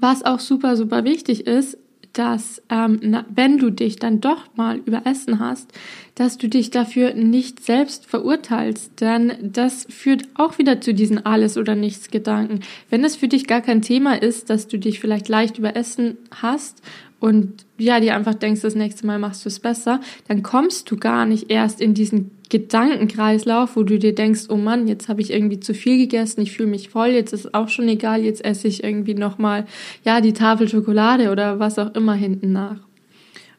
was 0.00 0.24
auch 0.24 0.40
super, 0.40 0.74
super 0.74 1.04
wichtig 1.04 1.46
ist, 1.46 1.76
dass 2.18 2.62
ähm, 2.70 2.98
na, 3.02 3.26
wenn 3.28 3.58
du 3.58 3.70
dich 3.70 3.96
dann 3.96 4.20
doch 4.20 4.44
mal 4.56 4.78
überessen 4.78 5.38
hast, 5.38 5.70
dass 6.14 6.38
du 6.38 6.48
dich 6.48 6.70
dafür 6.70 7.12
nicht 7.14 7.62
selbst 7.62 8.06
verurteilst, 8.06 9.00
denn 9.00 9.32
das 9.42 9.86
führt 9.90 10.22
auch 10.34 10.58
wieder 10.58 10.80
zu 10.80 10.94
diesen 10.94 11.26
alles 11.26 11.58
oder 11.58 11.74
nichts 11.74 12.10
Gedanken. 12.10 12.60
Wenn 12.88 13.04
es 13.04 13.16
für 13.16 13.28
dich 13.28 13.46
gar 13.46 13.60
kein 13.60 13.82
Thema 13.82 14.20
ist, 14.20 14.48
dass 14.48 14.66
du 14.66 14.78
dich 14.78 14.98
vielleicht 14.98 15.28
leicht 15.28 15.58
überessen 15.58 16.16
hast 16.30 16.82
und 17.20 17.66
ja, 17.76 18.00
dir 18.00 18.14
einfach 18.14 18.34
denkst, 18.34 18.62
das 18.62 18.74
nächste 18.74 19.06
Mal 19.06 19.18
machst 19.18 19.44
du 19.44 19.48
es 19.48 19.60
besser, 19.60 20.00
dann 20.28 20.42
kommst 20.42 20.90
du 20.90 20.96
gar 20.96 21.26
nicht 21.26 21.50
erst 21.50 21.80
in 21.80 21.92
diesen 21.92 22.30
Gedankenkreislauf, 22.48 23.76
wo 23.76 23.82
du 23.82 23.98
dir 23.98 24.14
denkst, 24.14 24.42
oh 24.48 24.56
Mann, 24.56 24.86
jetzt 24.86 25.08
habe 25.08 25.20
ich 25.20 25.32
irgendwie 25.32 25.60
zu 25.60 25.74
viel 25.74 25.98
gegessen, 25.98 26.42
ich 26.42 26.52
fühle 26.52 26.68
mich 26.68 26.90
voll, 26.90 27.08
jetzt 27.08 27.32
ist 27.32 27.54
auch 27.54 27.68
schon 27.68 27.88
egal, 27.88 28.22
jetzt 28.22 28.44
esse 28.44 28.68
ich 28.68 28.84
irgendwie 28.84 29.14
nochmal, 29.14 29.66
ja, 30.04 30.20
die 30.20 30.32
Tafel 30.32 30.68
Schokolade 30.68 31.30
oder 31.30 31.58
was 31.58 31.78
auch 31.78 31.94
immer 31.94 32.14
hinten 32.14 32.52
nach. 32.52 32.78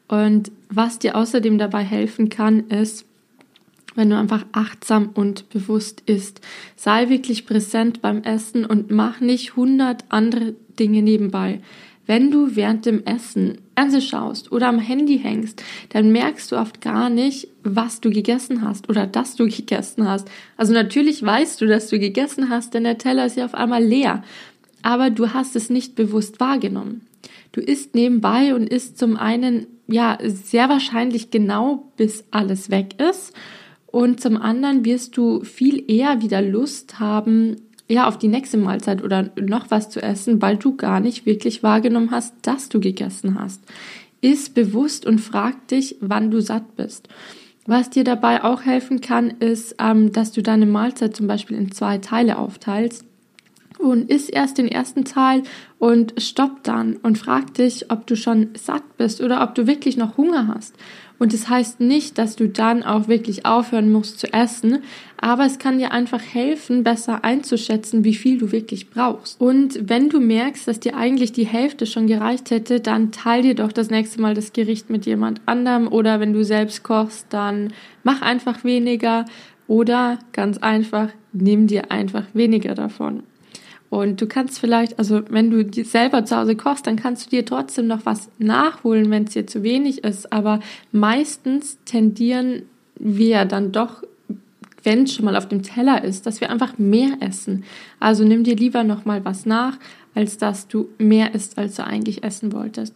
Und 0.08 0.50
was 0.70 0.98
dir 0.98 1.16
außerdem 1.16 1.58
dabei 1.58 1.84
helfen 1.84 2.30
kann, 2.30 2.68
ist, 2.68 3.04
wenn 3.94 4.10
du 4.10 4.16
einfach 4.16 4.46
achtsam 4.52 5.10
und 5.12 5.50
bewusst 5.50 6.02
isst. 6.06 6.40
Sei 6.76 7.10
wirklich 7.10 7.46
präsent 7.46 8.00
beim 8.00 8.22
Essen 8.22 8.64
und 8.64 8.90
mach 8.90 9.20
nicht 9.20 9.56
hundert 9.56 10.04
andere 10.08 10.54
Dinge 10.78 11.02
nebenbei. 11.02 11.60
Wenn 12.08 12.32
du 12.32 12.56
während 12.56 12.86
dem 12.86 13.04
Essen 13.04 13.58
Fernseh 13.88 14.00
schaust 14.00 14.52
oder 14.52 14.68
am 14.68 14.78
Handy 14.78 15.18
hängst, 15.18 15.62
dann 15.90 16.10
merkst 16.10 16.50
du 16.50 16.56
oft 16.56 16.80
gar 16.80 17.10
nicht, 17.10 17.48
was 17.62 18.00
du 18.00 18.10
gegessen 18.10 18.62
hast 18.62 18.88
oder 18.88 19.06
dass 19.06 19.36
du 19.36 19.44
gegessen 19.48 20.08
hast. 20.08 20.28
Also 20.56 20.72
natürlich 20.72 21.22
weißt 21.22 21.60
du, 21.60 21.66
dass 21.66 21.88
du 21.88 21.98
gegessen 21.98 22.50
hast, 22.50 22.74
denn 22.74 22.84
der 22.84 22.98
Teller 22.98 23.26
ist 23.26 23.36
ja 23.36 23.44
auf 23.44 23.54
einmal 23.54 23.84
leer. 23.84 24.22
Aber 24.82 25.10
du 25.10 25.32
hast 25.32 25.56
es 25.56 25.70
nicht 25.70 25.94
bewusst 25.94 26.40
wahrgenommen. 26.40 27.02
Du 27.52 27.60
isst 27.60 27.94
nebenbei 27.94 28.54
und 28.54 28.68
isst 28.68 28.98
zum 28.98 29.16
einen, 29.16 29.66
ja, 29.86 30.18
sehr 30.22 30.68
wahrscheinlich 30.68 31.30
genau, 31.30 31.92
bis 31.96 32.24
alles 32.30 32.70
weg 32.70 33.00
ist. 33.00 33.32
Und 33.86 34.20
zum 34.20 34.36
anderen 34.36 34.84
wirst 34.84 35.16
du 35.16 35.42
viel 35.44 35.90
eher 35.90 36.20
wieder 36.20 36.42
Lust 36.42 37.00
haben, 37.00 37.56
ja, 37.88 38.06
auf 38.06 38.18
die 38.18 38.28
nächste 38.28 38.58
Mahlzeit 38.58 39.02
oder 39.02 39.30
noch 39.40 39.70
was 39.70 39.88
zu 39.88 40.02
essen, 40.02 40.42
weil 40.42 40.56
du 40.56 40.76
gar 40.76 41.00
nicht 41.00 41.26
wirklich 41.26 41.62
wahrgenommen 41.62 42.10
hast, 42.10 42.34
dass 42.42 42.68
du 42.68 42.80
gegessen 42.80 43.40
hast. 43.40 43.62
Iss 44.20 44.50
bewusst 44.50 45.06
und 45.06 45.20
frag 45.20 45.68
dich, 45.68 45.96
wann 46.00 46.30
du 46.30 46.40
satt 46.40 46.76
bist. 46.76 47.08
Was 47.66 47.90
dir 47.90 48.04
dabei 48.04 48.44
auch 48.44 48.62
helfen 48.62 49.00
kann, 49.00 49.30
ist, 49.30 49.76
ähm, 49.78 50.12
dass 50.12 50.32
du 50.32 50.42
deine 50.42 50.66
Mahlzeit 50.66 51.16
zum 51.16 51.26
Beispiel 51.26 51.56
in 51.56 51.70
zwei 51.70 51.98
Teile 51.98 52.38
aufteilst 52.38 53.04
und 53.78 54.10
iss 54.10 54.28
erst 54.28 54.58
den 54.58 54.68
ersten 54.68 55.04
Teil 55.04 55.42
und 55.78 56.14
stopp 56.18 56.64
dann 56.64 56.96
und 56.96 57.16
frag 57.16 57.54
dich, 57.54 57.90
ob 57.90 58.06
du 58.06 58.16
schon 58.16 58.48
satt 58.54 58.96
bist 58.96 59.20
oder 59.20 59.42
ob 59.42 59.54
du 59.54 59.66
wirklich 59.66 59.96
noch 59.96 60.16
Hunger 60.16 60.48
hast. 60.48 60.74
Und 61.18 61.32
das 61.32 61.48
heißt 61.48 61.80
nicht, 61.80 62.16
dass 62.16 62.36
du 62.36 62.48
dann 62.48 62.82
auch 62.82 63.08
wirklich 63.08 63.44
aufhören 63.44 63.90
musst 63.90 64.20
zu 64.20 64.32
essen, 64.32 64.82
aber 65.20 65.44
es 65.44 65.58
kann 65.58 65.78
dir 65.78 65.90
einfach 65.90 66.22
helfen, 66.22 66.84
besser 66.84 67.24
einzuschätzen, 67.24 68.04
wie 68.04 68.14
viel 68.14 68.38
du 68.38 68.52
wirklich 68.52 68.88
brauchst. 68.88 69.40
Und 69.40 69.88
wenn 69.88 70.10
du 70.10 70.20
merkst, 70.20 70.68
dass 70.68 70.78
dir 70.78 70.96
eigentlich 70.96 71.32
die 71.32 71.46
Hälfte 71.46 71.86
schon 71.86 72.06
gereicht 72.06 72.50
hätte, 72.50 72.80
dann 72.80 73.10
teil 73.10 73.42
dir 73.42 73.56
doch 73.56 73.72
das 73.72 73.90
nächste 73.90 74.20
Mal 74.20 74.34
das 74.34 74.52
Gericht 74.52 74.90
mit 74.90 75.06
jemand 75.06 75.40
anderem 75.46 75.88
oder 75.88 76.20
wenn 76.20 76.32
du 76.32 76.44
selbst 76.44 76.84
kochst, 76.84 77.26
dann 77.30 77.72
mach 78.04 78.22
einfach 78.22 78.62
weniger 78.62 79.24
oder 79.66 80.18
ganz 80.32 80.58
einfach, 80.58 81.10
nimm 81.32 81.66
dir 81.66 81.90
einfach 81.90 82.24
weniger 82.32 82.74
davon. 82.74 83.24
Und 83.90 84.20
du 84.20 84.26
kannst 84.26 84.58
vielleicht, 84.58 84.98
also 84.98 85.22
wenn 85.30 85.50
du 85.50 85.84
selber 85.84 86.24
zu 86.24 86.36
Hause 86.36 86.56
kochst, 86.56 86.86
dann 86.86 86.96
kannst 86.96 87.26
du 87.26 87.30
dir 87.30 87.44
trotzdem 87.44 87.86
noch 87.86 88.04
was 88.04 88.28
nachholen, 88.38 89.10
wenn 89.10 89.24
es 89.24 89.32
dir 89.32 89.46
zu 89.46 89.62
wenig 89.62 90.04
ist. 90.04 90.32
Aber 90.32 90.60
meistens 90.92 91.78
tendieren 91.84 92.62
wir 92.98 93.44
dann 93.46 93.72
doch, 93.72 94.02
wenn 94.82 95.04
es 95.04 95.14
schon 95.14 95.24
mal 95.24 95.36
auf 95.36 95.48
dem 95.48 95.62
Teller 95.62 96.04
ist, 96.04 96.26
dass 96.26 96.40
wir 96.40 96.50
einfach 96.50 96.78
mehr 96.78 97.16
essen. 97.20 97.64
Also 97.98 98.24
nimm 98.24 98.44
dir 98.44 98.56
lieber 98.56 98.84
noch 98.84 99.04
mal 99.04 99.24
was 99.24 99.46
nach, 99.46 99.78
als 100.14 100.36
dass 100.36 100.68
du 100.68 100.88
mehr 100.98 101.34
isst, 101.34 101.56
als 101.58 101.76
du 101.76 101.84
eigentlich 101.84 102.22
essen 102.22 102.52
wolltest. 102.52 102.94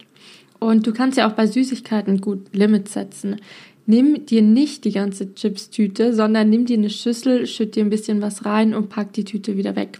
Und 0.58 0.86
du 0.86 0.92
kannst 0.92 1.18
ja 1.18 1.28
auch 1.28 1.34
bei 1.34 1.46
Süßigkeiten 1.46 2.20
gut 2.20 2.40
Limits 2.52 2.92
setzen. 2.92 3.40
Nimm 3.86 4.26
dir 4.26 4.42
nicht 4.42 4.84
die 4.84 4.92
ganze 4.92 5.34
Chips-Tüte, 5.34 6.14
sondern 6.14 6.50
nimm 6.50 6.66
dir 6.66 6.78
eine 6.78 6.90
Schüssel, 6.90 7.46
schütt 7.46 7.74
dir 7.74 7.84
ein 7.84 7.90
bisschen 7.90 8.22
was 8.22 8.44
rein 8.44 8.74
und 8.74 8.88
pack 8.88 9.12
die 9.12 9.24
Tüte 9.24 9.56
wieder 9.56 9.74
weg. 9.74 9.98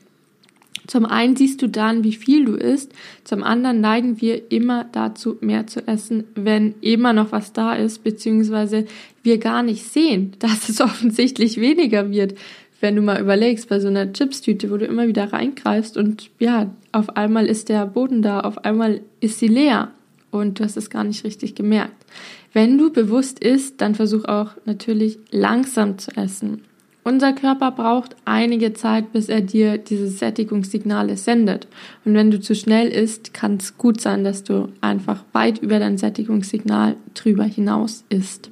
Zum 0.92 1.06
einen 1.06 1.36
siehst 1.36 1.62
du 1.62 1.70
dann, 1.70 2.04
wie 2.04 2.12
viel 2.12 2.44
du 2.44 2.52
isst, 2.52 2.92
zum 3.24 3.42
anderen 3.42 3.80
neigen 3.80 4.20
wir 4.20 4.52
immer 4.52 4.84
dazu, 4.84 5.38
mehr 5.40 5.66
zu 5.66 5.88
essen, 5.88 6.24
wenn 6.34 6.74
immer 6.82 7.14
noch 7.14 7.32
was 7.32 7.54
da 7.54 7.72
ist, 7.72 8.04
beziehungsweise 8.04 8.84
wir 9.22 9.38
gar 9.38 9.62
nicht 9.62 9.84
sehen, 9.84 10.34
dass 10.38 10.68
es 10.68 10.82
offensichtlich 10.82 11.58
weniger 11.58 12.10
wird. 12.10 12.34
Wenn 12.82 12.94
du 12.94 13.00
mal 13.00 13.22
überlegst, 13.22 13.70
bei 13.70 13.80
so 13.80 13.88
einer 13.88 14.12
Chipstüte, 14.12 14.70
wo 14.70 14.76
du 14.76 14.84
immer 14.84 15.08
wieder 15.08 15.32
reingreifst 15.32 15.96
und 15.96 16.28
ja, 16.38 16.70
auf 16.92 17.16
einmal 17.16 17.46
ist 17.46 17.70
der 17.70 17.86
Boden 17.86 18.20
da, 18.20 18.40
auf 18.40 18.66
einmal 18.66 19.00
ist 19.20 19.38
sie 19.38 19.48
leer 19.48 19.92
und 20.30 20.60
du 20.60 20.64
hast 20.64 20.76
es 20.76 20.90
gar 20.90 21.04
nicht 21.04 21.24
richtig 21.24 21.54
gemerkt. 21.54 22.04
Wenn 22.52 22.76
du 22.76 22.92
bewusst 22.92 23.42
isst, 23.42 23.80
dann 23.80 23.94
versuch 23.94 24.26
auch 24.26 24.50
natürlich 24.66 25.18
langsam 25.30 25.96
zu 25.96 26.10
essen. 26.18 26.64
Unser 27.04 27.32
Körper 27.32 27.72
braucht 27.72 28.14
einige 28.24 28.74
Zeit, 28.74 29.12
bis 29.12 29.28
er 29.28 29.40
dir 29.40 29.76
diese 29.76 30.06
Sättigungssignale 30.06 31.16
sendet. 31.16 31.66
Und 32.04 32.14
wenn 32.14 32.30
du 32.30 32.38
zu 32.38 32.54
schnell 32.54 32.88
isst, 32.88 33.34
kann 33.34 33.56
es 33.56 33.76
gut 33.76 34.00
sein, 34.00 34.22
dass 34.22 34.44
du 34.44 34.68
einfach 34.80 35.24
weit 35.32 35.58
über 35.58 35.80
dein 35.80 35.98
Sättigungssignal 35.98 36.96
drüber 37.14 37.44
hinaus 37.44 38.04
isst. 38.08 38.50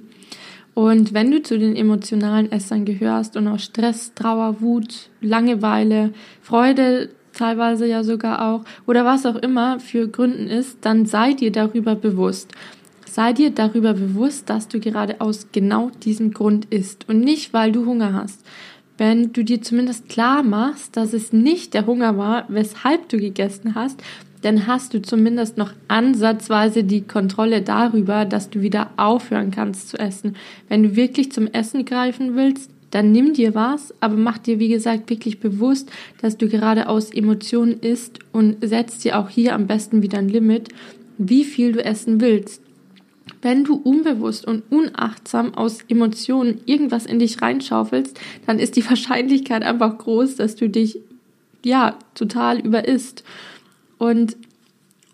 Und 0.75 1.14
wenn 1.14 1.30
du 1.30 1.42
zu 1.42 1.59
den 1.59 1.76
emotionalen 1.76 2.50
Essern 2.50 2.85
gehörst 2.85 3.37
und 3.37 3.47
auch 3.47 3.59
Stress, 3.59 4.14
Trauer, 4.14 4.61
Wut, 4.61 5.11
Langeweile, 5.21 6.12
Freude 6.42 7.11
teilweise 7.33 7.87
ja 7.87 8.02
sogar 8.02 8.49
auch 8.49 8.64
oder 8.87 9.04
was 9.04 9.26
auch 9.26 9.37
immer 9.37 9.78
für 9.78 10.09
Gründen 10.09 10.49
ist, 10.49 10.78
dann 10.83 11.07
sei 11.07 11.35
dir 11.35 11.52
darüber 11.52 11.95
bewusst. 11.95 12.52
Sei 13.12 13.32
dir 13.32 13.50
darüber 13.50 13.94
bewusst, 13.94 14.48
dass 14.48 14.68
du 14.68 14.78
gerade 14.78 15.20
aus 15.20 15.48
genau 15.50 15.90
diesem 15.90 16.32
Grund 16.32 16.66
isst 16.66 17.08
und 17.08 17.18
nicht, 17.18 17.52
weil 17.52 17.72
du 17.72 17.84
Hunger 17.84 18.12
hast. 18.12 18.46
Wenn 18.98 19.32
du 19.32 19.42
dir 19.42 19.60
zumindest 19.62 20.08
klar 20.08 20.44
machst, 20.44 20.96
dass 20.96 21.12
es 21.12 21.32
nicht 21.32 21.74
der 21.74 21.86
Hunger 21.86 22.16
war, 22.16 22.44
weshalb 22.46 23.08
du 23.08 23.18
gegessen 23.18 23.74
hast, 23.74 24.00
dann 24.42 24.68
hast 24.68 24.94
du 24.94 25.02
zumindest 25.02 25.56
noch 25.56 25.72
ansatzweise 25.88 26.84
die 26.84 27.00
Kontrolle 27.00 27.62
darüber, 27.62 28.24
dass 28.26 28.48
du 28.48 28.62
wieder 28.62 28.90
aufhören 28.96 29.50
kannst 29.50 29.88
zu 29.88 29.98
essen. 29.98 30.36
Wenn 30.68 30.84
du 30.84 30.94
wirklich 30.94 31.32
zum 31.32 31.48
Essen 31.48 31.84
greifen 31.84 32.36
willst, 32.36 32.70
dann 32.92 33.10
nimm 33.10 33.32
dir 33.32 33.56
was, 33.56 33.92
aber 33.98 34.16
mach 34.16 34.38
dir, 34.38 34.60
wie 34.60 34.68
gesagt, 34.68 35.10
wirklich 35.10 35.40
bewusst, 35.40 35.90
dass 36.22 36.36
du 36.36 36.48
gerade 36.48 36.88
aus 36.88 37.12
Emotionen 37.12 37.80
isst 37.80 38.20
und 38.30 38.58
setz 38.60 38.98
dir 38.98 39.18
auch 39.18 39.28
hier 39.28 39.56
am 39.56 39.66
besten 39.66 40.00
wieder 40.00 40.18
ein 40.18 40.28
Limit, 40.28 40.68
wie 41.18 41.42
viel 41.42 41.72
du 41.72 41.84
essen 41.84 42.20
willst. 42.20 42.69
Wenn 43.42 43.64
du 43.64 43.75
unbewusst 43.75 44.47
und 44.47 44.64
unachtsam 44.70 45.54
aus 45.54 45.78
Emotionen 45.88 46.61
irgendwas 46.66 47.06
in 47.06 47.18
dich 47.18 47.40
reinschaufelst, 47.40 48.18
dann 48.47 48.59
ist 48.59 48.76
die 48.76 48.85
Wahrscheinlichkeit 48.88 49.62
einfach 49.62 49.97
groß, 49.99 50.37
dass 50.37 50.56
du 50.56 50.68
dich 50.68 50.99
ja 51.64 51.99
total 52.14 52.59
überisst. 52.61 53.25
Und 53.99 54.37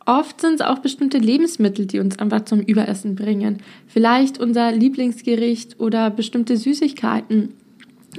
oft 0.06 0.40
sind 0.40 0.54
es 0.54 0.61
auch 0.61 0.78
bestimmte 0.78 1.18
Lebensmittel, 1.18 1.87
die 1.87 2.00
uns 2.00 2.18
einfach 2.18 2.45
zum 2.45 2.61
Überessen 2.61 3.14
bringen. 3.14 3.59
Vielleicht 3.87 4.38
unser 4.38 4.73
Lieblingsgericht 4.73 5.78
oder 5.80 6.11
bestimmte 6.11 6.56
Süßigkeiten. 6.56 7.54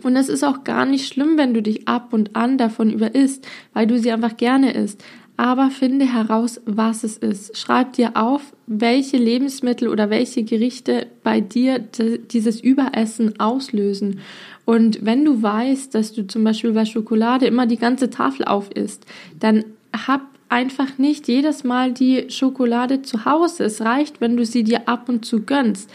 Und 0.04 0.16
es 0.16 0.30
ist 0.30 0.44
auch 0.44 0.64
gar 0.64 0.86
nicht 0.86 1.08
schlimm, 1.08 1.38
wenn 1.38 1.54
du 1.54 1.62
dich 1.62 1.88
ab 1.88 2.14
und 2.14 2.36
an 2.36 2.58
davon 2.58 2.92
überisst, 2.92 3.48
weil 3.74 3.88
du 3.88 3.98
sie 3.98 4.12
einfach 4.12 4.38
gerne 4.38 4.74
isst 4.74 5.04
aber 5.38 5.70
finde 5.70 6.12
heraus, 6.12 6.60
was 6.66 7.04
es 7.04 7.16
ist. 7.16 7.56
Schreib 7.56 7.94
dir 7.94 8.18
auf, 8.18 8.42
welche 8.66 9.18
Lebensmittel 9.18 9.88
oder 9.88 10.10
welche 10.10 10.44
Gerichte 10.44 11.06
bei 11.24 11.42
dir 11.42 11.80
dieses 11.80 12.60
Überessen 12.60 13.40
auslösen. 13.40 14.20
Und 14.66 15.06
wenn 15.06 15.24
du 15.24 15.42
weißt, 15.42 15.94
dass 15.94 16.12
du 16.14 16.26
zum 16.26 16.44
Beispiel 16.44 16.74
bei 16.74 16.86
Schokolade 16.86 17.46
immer 17.46 17.68
die 17.68 17.78
ganze 17.78 18.10
Tafel 18.10 18.46
auf 18.46 18.72
isst, 18.72 19.06
dann 19.40 19.64
hab 19.94 20.22
einfach 20.50 20.98
nicht 20.98 21.28
jedes 21.28 21.64
Mal 21.64 21.94
die 21.94 22.26
Schokolade 22.30 23.04
zu 23.04 23.26
Hause. 23.26 23.66
Es 23.66 23.82
reicht, 23.82 24.20
wenn 24.20 24.38
du 24.38 24.46
sie 24.46 24.64
dir 24.64 24.90
ab 24.90 25.08
und 25.08 25.24
zu 25.24 25.44
gönnst. 25.44 25.90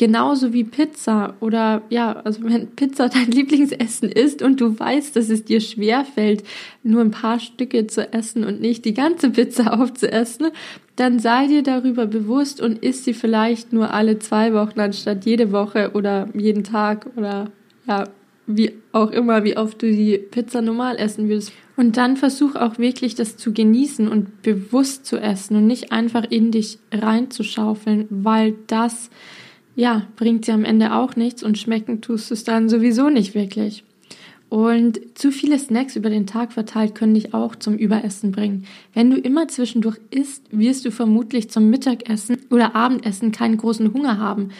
Genauso 0.00 0.54
wie 0.54 0.64
Pizza 0.64 1.34
oder 1.40 1.82
ja, 1.90 2.12
also 2.12 2.42
wenn 2.42 2.68
Pizza 2.68 3.08
dein 3.10 3.30
Lieblingsessen 3.30 4.08
ist 4.08 4.40
und 4.40 4.58
du 4.58 4.78
weißt, 4.78 5.14
dass 5.14 5.28
es 5.28 5.44
dir 5.44 5.60
schwer 5.60 6.06
fällt, 6.06 6.42
nur 6.82 7.02
ein 7.02 7.10
paar 7.10 7.38
Stücke 7.38 7.86
zu 7.86 8.10
essen 8.10 8.44
und 8.44 8.62
nicht 8.62 8.86
die 8.86 8.94
ganze 8.94 9.28
Pizza 9.28 9.74
aufzuessen, 9.78 10.52
dann 10.96 11.18
sei 11.18 11.48
dir 11.48 11.62
darüber 11.62 12.06
bewusst 12.06 12.62
und 12.62 12.82
isst 12.82 13.04
sie 13.04 13.12
vielleicht 13.12 13.74
nur 13.74 13.92
alle 13.92 14.18
zwei 14.18 14.54
Wochen 14.54 14.80
anstatt 14.80 15.26
jede 15.26 15.52
Woche 15.52 15.90
oder 15.92 16.30
jeden 16.32 16.64
Tag 16.64 17.06
oder 17.16 17.50
ja, 17.86 18.04
wie 18.46 18.72
auch 18.92 19.10
immer, 19.10 19.44
wie 19.44 19.58
oft 19.58 19.82
du 19.82 19.92
die 19.92 20.16
Pizza 20.16 20.62
normal 20.62 20.96
essen 20.96 21.28
würdest. 21.28 21.52
Und 21.76 21.98
dann 21.98 22.16
versuch 22.16 22.56
auch 22.56 22.78
wirklich 22.78 23.16
das 23.16 23.36
zu 23.36 23.52
genießen 23.52 24.08
und 24.08 24.40
bewusst 24.40 25.04
zu 25.04 25.18
essen 25.18 25.56
und 25.56 25.66
nicht 25.66 25.92
einfach 25.92 26.24
in 26.30 26.52
dich 26.52 26.78
reinzuschaufeln, 26.90 28.06
weil 28.08 28.54
das 28.66 29.10
ja, 29.76 30.06
bringt 30.16 30.44
sie 30.44 30.52
am 30.52 30.64
Ende 30.64 30.94
auch 30.94 31.16
nichts 31.16 31.42
und 31.42 31.58
schmecken 31.58 32.00
tust 32.00 32.30
du 32.30 32.34
es 32.34 32.44
dann 32.44 32.68
sowieso 32.68 33.08
nicht 33.08 33.34
wirklich. 33.34 33.84
Und 34.50 35.00
zu 35.16 35.30
viele 35.30 35.60
Snacks 35.60 35.94
über 35.94 36.10
den 36.10 36.26
Tag 36.26 36.52
verteilt 36.52 36.96
können 36.96 37.14
dich 37.14 37.34
auch 37.34 37.54
zum 37.54 37.76
Überessen 37.76 38.32
bringen. 38.32 38.66
Wenn 38.92 39.08
du 39.08 39.16
immer 39.16 39.46
zwischendurch 39.46 39.98
isst, 40.10 40.42
wirst 40.50 40.84
du 40.84 40.90
vermutlich 40.90 41.50
zum 41.50 41.70
Mittagessen 41.70 42.36
oder 42.50 42.74
Abendessen 42.74 43.30
keinen 43.30 43.58
großen 43.58 43.94
Hunger 43.94 44.18
haben. 44.18 44.50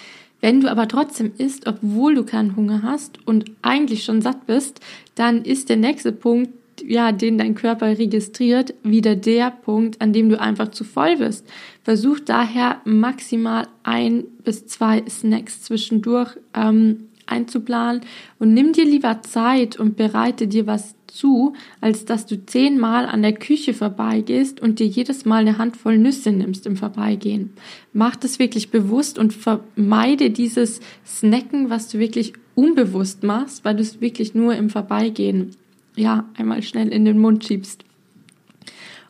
Wenn 0.41 0.61
du 0.61 0.71
aber 0.71 0.87
trotzdem 0.87 1.33
isst, 1.37 1.67
obwohl 1.67 2.15
du 2.15 2.25
keinen 2.25 2.55
Hunger 2.55 2.83
hast 2.83 3.19
und 3.27 3.51
eigentlich 3.63 4.05
schon 4.05 4.23
satt 4.23 4.47
bist, 4.47 4.81
dann 5.17 5.43
ist 5.45 5.69
der 5.69 5.77
nächste 5.77 6.13
Punkt, 6.13 6.51
ja, 6.87 7.13
den 7.13 7.39
dein 7.39 7.55
Körper 7.55 7.99
registriert, 7.99 8.75
wieder 8.83 9.17
der 9.17 9.51
Punkt, 9.51 10.01
an 10.01 10.13
dem 10.13 10.29
du 10.29 10.41
einfach 10.41 10.71
zu 10.71 10.85
voll 10.85 11.17
bist. 11.17 11.47
Versuch 11.83 12.21
daher 12.21 12.81
maximal 12.85 13.67
ein 13.83 14.25
bis 14.45 14.67
zwei 14.67 15.03
Snacks 15.09 15.63
zwischendurch 15.63 16.37
ähm, 16.55 17.09
einzuplanen 17.27 18.03
und 18.39 18.55
nimm 18.55 18.73
dir 18.73 18.85
lieber 18.85 19.23
Zeit 19.23 19.79
und 19.79 19.97
bereite 19.97 20.49
dir 20.49 20.67
was 20.67 20.95
zu, 21.07 21.55
als 21.81 22.05
dass 22.05 22.27
du 22.27 22.45
zehnmal 22.47 23.07
an 23.07 23.23
der 23.23 23.33
Küche 23.33 23.75
vorbeigehst 23.75 24.61
und 24.61 24.79
dir 24.79 24.87
jedes 24.87 25.25
Mal 25.25 25.39
eine 25.39 25.59
Handvoll 25.59 25.99
Nüsse 25.99 26.33
nimmst 26.33 26.67
im 26.67 26.77
Vorbeigehen. 26.77 27.51
Mach 27.93 28.17
das 28.17 28.39
wirklich 28.39 28.71
bewusst 28.71 29.19
und 29.19 29.33
vermeide 29.33 30.31
dieses 30.31 30.81
Snacken, 31.05 31.71
was 31.71 31.89
du 31.89 31.99
wirklich 31.99 32.35
unbewusst 32.55 33.23
machst, 33.23 33.65
weil 33.65 33.77
du 33.77 33.83
es 33.83 34.01
wirklich 34.01 34.35
nur 34.35 34.55
im 34.55 34.71
Vorbeigehen, 34.71 35.57
ja, 36.01 36.29
einmal 36.37 36.63
schnell 36.63 36.89
in 36.89 37.05
den 37.05 37.19
Mund 37.19 37.45
schiebst. 37.45 37.85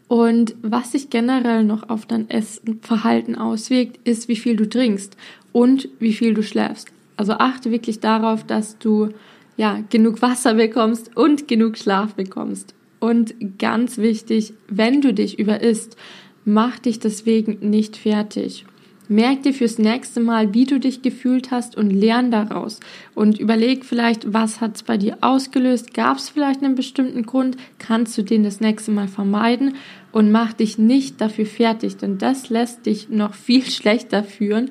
Und 0.09 0.57
was 0.63 0.93
sich 0.93 1.09
generell 1.09 1.63
noch 1.63 1.89
auf 1.89 2.05
dein 2.05 2.29
Essverhalten 2.29 3.37
auswirkt, 3.37 4.01
ist, 4.07 4.29
wie 4.29 4.37
viel 4.37 4.57
du 4.57 4.69
trinkst 4.69 5.17
und 5.53 5.89
wie 6.01 6.13
viel 6.13 6.35
du 6.35 6.43
schläfst. 6.43 6.89
Also 7.17 7.35
achte 7.35 7.71
wirklich 7.71 8.01
darauf, 8.01 8.45
dass 8.45 8.79
du 8.79 9.11
ja, 9.57 9.85
genug 9.91 10.23
Wasser 10.23 10.55
bekommst 10.55 11.17
und 11.17 11.47
genug 11.47 11.77
Schlaf 11.79 12.15
bekommst. 12.15 12.75
Und 12.99 13.35
ganz 13.59 13.99
wichtig, 13.99 14.55
wenn 14.69 15.01
du 15.01 15.15
dich 15.15 15.39
überisst, 15.39 15.97
mach 16.45 16.79
dich 16.79 16.99
deswegen 16.99 17.59
nicht 17.71 17.97
fertig. 17.97 18.65
Merk 19.11 19.43
dir 19.43 19.53
fürs 19.53 19.77
nächste 19.77 20.21
Mal, 20.21 20.55
wie 20.55 20.67
du 20.67 20.79
dich 20.79 21.03
gefühlt 21.03 21.51
hast 21.51 21.77
und 21.77 21.91
lern 21.91 22.31
daraus. 22.31 22.79
Und 23.17 23.41
überleg 23.41 23.85
vielleicht, 23.85 24.33
was 24.33 24.61
hat 24.61 24.77
es 24.77 24.85
bei 24.85 24.99
dir 24.99 25.19
ausgelöst? 25.21 25.95
Gab 25.95 26.19
es 26.19 26.29
vielleicht 26.29 26.63
einen 26.63 26.77
bestimmten 26.77 27.27
Grund? 27.27 27.57
Kannst 27.81 28.17
du 28.17 28.23
den 28.23 28.45
das 28.45 28.61
nächste 28.61 28.93
Mal 28.93 29.09
vermeiden? 29.09 29.75
Und 30.13 30.31
mach 30.31 30.53
dich 30.53 30.79
nicht 30.79 31.21
dafür 31.21 31.47
fertig, 31.47 31.97
denn 31.97 32.19
das 32.19 32.51
lässt 32.51 32.87
dich 32.87 33.09
noch 33.09 33.35
viel 33.35 33.65
schlechter 33.69 34.23
fühlen, 34.23 34.71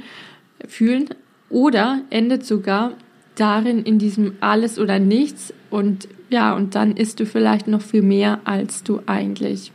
fühlen 0.65 1.09
oder 1.49 2.03
endet 2.09 2.45
sogar 2.45 2.93
darin 3.35 3.83
in 3.83 3.99
diesem 3.99 4.35
alles 4.39 4.79
oder 4.79 4.99
nichts 4.99 5.53
und 5.69 6.07
ja, 6.29 6.55
und 6.55 6.75
dann 6.75 6.95
isst 6.95 7.19
du 7.19 7.25
vielleicht 7.25 7.67
noch 7.67 7.81
viel 7.81 8.03
mehr, 8.03 8.39
als 8.45 8.83
du 8.83 9.01
eigentlich 9.05 9.73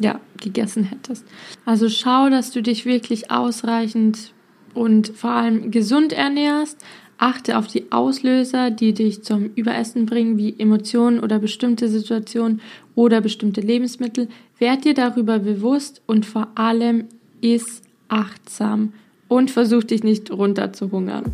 ja, 0.00 0.20
gegessen 0.40 0.84
hättest. 0.84 1.26
Also 1.64 1.88
schau, 1.88 2.30
dass 2.30 2.50
du 2.50 2.62
dich 2.62 2.86
wirklich 2.86 3.30
ausreichend 3.30 4.32
und 4.74 5.08
vor 5.08 5.30
allem 5.30 5.70
gesund 5.70 6.12
ernährst. 6.12 6.78
Achte 7.18 7.58
auf 7.58 7.66
die 7.66 7.92
Auslöser, 7.92 8.70
die 8.70 8.94
dich 8.94 9.22
zum 9.22 9.50
Überessen 9.54 10.06
bringen, 10.06 10.38
wie 10.38 10.58
Emotionen 10.58 11.20
oder 11.20 11.38
bestimmte 11.38 11.88
Situationen 11.88 12.62
oder 12.94 13.20
bestimmte 13.20 13.60
Lebensmittel. 13.60 14.28
Werd 14.58 14.84
dir 14.84 14.94
darüber 14.94 15.38
bewusst 15.38 16.00
und 16.06 16.24
vor 16.24 16.48
allem 16.54 17.08
iss 17.42 17.82
achtsam 18.08 18.94
und 19.30 19.50
versuch 19.50 19.84
dich 19.84 20.02
nicht 20.02 20.30
runter 20.30 20.72
zu 20.74 20.90
hungern. 20.90 21.24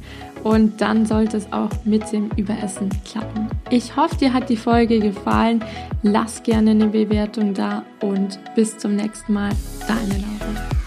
Und 0.45 0.81
dann 0.81 1.07
sollte 1.07 1.39
es 1.39 1.51
auch 1.53 1.71
mit 1.85 2.13
dem 2.13 2.31
Überessen 2.37 2.91
klappen. 3.05 3.49
Ich 3.71 3.97
hoffe, 3.97 4.17
dir 4.17 4.33
hat 4.33 4.49
die 4.51 4.57
Folge 4.57 5.01
gefallen. 5.01 5.65
Lass 6.03 6.43
gerne 6.43 6.73
eine 6.73 6.87
Bewertung 6.87 7.55
da 7.55 7.85
und 8.01 8.39
bis 8.55 8.77
zum 8.79 8.95
nächsten 8.95 9.33
Mal. 9.33 9.51
Deine 9.89 10.23
Laura. 10.23 10.86